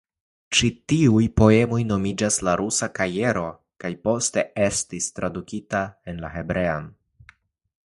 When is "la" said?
2.47-2.55, 6.27-6.35